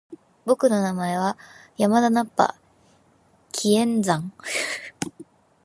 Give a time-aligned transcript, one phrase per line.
[0.45, 1.37] 僕の名前は
[1.77, 2.55] 山田ナッパ！
[3.51, 4.31] 気円斬！